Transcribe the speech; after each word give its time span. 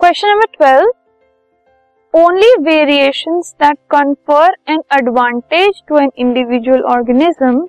Question 0.00 0.28
number 0.28 0.46
twelve 0.56 2.18
only 2.22 2.48
variations 2.62 3.54
that 3.62 3.76
confer 3.90 4.54
an 4.70 4.82
advantage 4.92 5.82
to 5.88 5.98
an 5.98 6.10
individual 6.18 6.82
organism 6.94 7.60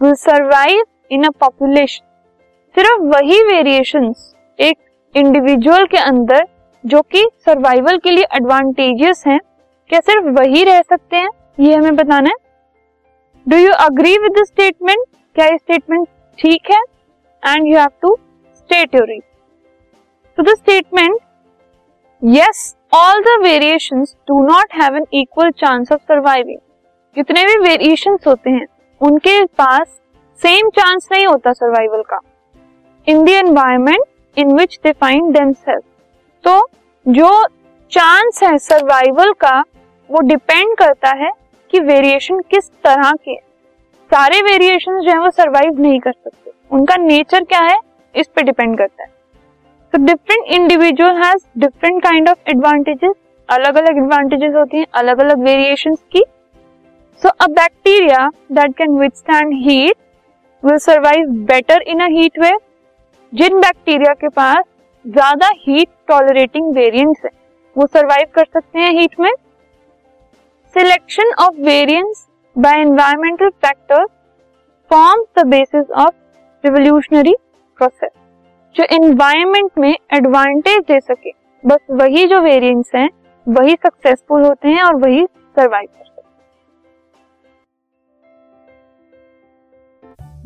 will 0.00 0.14
survive 0.14 0.82
in 1.10 1.24
a 1.24 1.30
population 1.40 2.04
सिर्फ़ 2.74 3.02
वही 3.14 3.42
variations 3.44 4.34
एक 4.58 4.76
individual 5.14 5.86
के 5.86 5.98
अंदर 5.98 6.46
जो 6.84 7.02
कि 7.12 7.24
सर्वाइवल 7.46 7.98
के 7.98 8.10
लिए 8.10 8.26
एडवांटेजेस 8.36 9.24
हैं, 9.26 9.40
क्या 9.90 10.00
सिर्फ़ 10.00 10.28
वही 10.40 10.64
रह 10.64 10.82
सकते 10.82 11.16
हैं? 11.16 11.30
ये 11.60 11.74
हमें 11.74 11.96
बताना 11.96 12.30
है। 12.30 12.36
Do 13.46 13.56
you 13.58 13.72
agree 13.80 14.16
with 14.18 14.40
the 14.40 14.44
statement 14.46 15.06
क्या 15.36 15.46
ये 15.46 15.58
स्टेटमेंट 15.58 16.08
ठीक 16.38 16.70
है? 16.70 16.82
And 17.42 17.66
you 17.66 17.78
have 17.78 17.90
to 18.02 18.16
state 18.54 18.94
your 18.94 19.18
to 20.38 20.42
the 20.42 20.56
statement 20.56 21.20
yes 22.22 22.74
all 22.94 23.20
the 23.20 23.38
variations 23.42 24.14
do 24.28 24.42
not 24.42 24.74
have 24.74 24.96
an 24.96 25.06
equal 25.12 25.50
chance 25.50 25.92
of 25.92 26.00
surviving 26.00 26.58
जितने 27.16 27.44
भी 27.46 27.56
वेरिएशंस 27.58 28.26
होते 28.26 28.50
हैं, 28.50 28.66
उनके 29.00 29.44
पास 29.44 29.86
सेम 30.40 30.68
चांस 30.70 31.08
नहीं 31.12 31.26
होता 31.26 31.52
सर्वाइवल 31.52 32.02
का। 32.02 32.18
In 33.06 33.24
the 33.24 33.28
environment 33.28 34.04
in 34.36 34.52
which 34.56 34.78
they 34.84 34.92
find 34.92 35.32
themselves 35.32 35.82
तो 36.44 36.68
जो 37.06 37.30
चांस 37.92 38.42
है 38.42 38.56
सर्वाइवल 38.58 39.32
का, 39.32 39.58
वो 40.10 40.20
डिपेंड 40.20 40.76
करता 40.78 41.10
है 41.16 41.30
कि 41.72 41.80
वेरिएशन 41.80 42.40
किस 42.50 42.70
तरह 42.84 43.12
के 43.24 43.36
सारे 43.36 44.40
वेरिएशन 44.42 45.00
जो 45.00 45.10
है, 45.10 45.18
वो 45.18 45.30
सर्वाइव 45.30 45.80
नहीं 45.80 45.98
कर 46.00 46.12
सकते। 46.12 46.50
उनका 46.70 46.96
नेचर 46.96 47.44
क्या 47.44 47.60
है, 47.60 47.78
इस 48.14 48.26
पे 48.26 48.42
डिपेंड 48.42 48.78
करता 48.78 49.02
है। 49.02 49.10
तो 49.92 49.98
different 49.98 50.44
individual 50.54 51.16
has 51.16 51.42
different 51.60 52.02
kind 52.02 52.28
of 52.28 52.50
advantages 52.50 53.14
अलग 53.48 53.76
अलग 53.76 53.96
एडवांटेजेस 53.98 54.54
होती 54.54 54.78
हैं 54.78 54.86
अलग 54.94 55.18
अलग 55.20 55.42
वेरिएशन 55.44 55.94
की 56.12 56.22
so 57.22 57.28
a 57.40 57.46
bacteria 57.50 58.28
that 58.52 58.76
can 58.76 58.98
withstand 58.98 59.52
heat 59.64 59.96
will 60.62 60.78
survive 60.78 61.30
better 61.50 61.82
in 61.86 62.00
a 62.00 62.06
heat 62.10 62.38
wave 62.40 62.58
Jin 63.32 63.60
bacteria 63.60 64.12
के 64.14 64.28
पास 64.30 64.64
ज़्यादा 65.04 65.50
हीट 65.58 65.88
टॉलरेटिंग 66.08 66.74
वेरिएंट्स 66.74 67.20
है, 67.24 67.30
वो 67.76 67.86
सरवाइव 67.88 68.26
कर 68.34 68.44
सकते 68.44 68.78
हैं 68.78 68.90
हीट 68.98 69.20
में. 69.20 69.30
Selection 70.76 71.32
of 71.40 71.60
variance 71.60 72.26
by 72.56 72.80
environmental 72.80 73.48
factors 73.66 74.08
forms 74.90 75.26
the 75.38 75.46
basis 75.48 75.90
of 75.98 76.14
revolutionary 76.64 77.34
process 77.78 78.10
जो 78.76 78.84
एनवायरमेंट 78.84 79.70
में 79.78 79.94
एडवांटेज 80.12 80.82
दे 80.88 81.00
सके। 81.00 81.30
बस 81.64 81.78
वही 81.90 82.26
जो 82.26 82.40
वेरिएंट्स 82.40 82.94
हैं, 82.94 83.08
वही 83.46 83.74
सक्सेसफुल 83.74 84.44
होते 84.44 84.68
हैं 84.68 84.82
और 84.82 84.94
वही 84.94 85.24
सर्वाइव 85.56 85.86
करते 85.86 86.04
सकते 86.04 86.30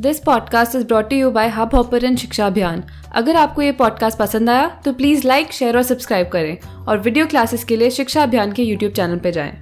this 0.02 0.18
podcast 0.20 0.76
is 0.76 0.86
brought 0.86 1.12
you 1.12 1.30
by 1.30 1.48
Hubhopper 1.74 2.16
Shiksha 2.16 2.46
Abhiyan 2.46 2.82
अगर 3.14 3.36
आपको 3.36 3.62
ये 3.62 3.72
पॉडकास्ट 3.72 4.18
पसंद 4.18 4.50
आया 4.50 4.68
तो 4.84 4.92
प्लीज़ 4.92 5.26
लाइक 5.28 5.52
शेयर 5.52 5.76
और 5.76 5.82
सब्सक्राइब 5.82 6.28
करें। 6.28 6.58
और 6.88 6.98
वीडियो 6.98 7.26
क्लासेस 7.26 7.64
के 7.64 7.76
लिए 7.76 7.90
शिक्षा 7.90 8.22
अभियान 8.22 8.52
के 8.52 8.62
यूट्यूब 8.62 8.92
चैनल 8.92 9.18
पर 9.18 9.30
जाएँ। 9.30 9.60